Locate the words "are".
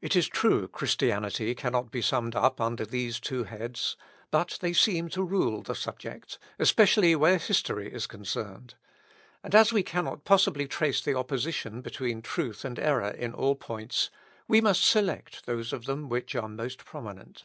16.34-16.48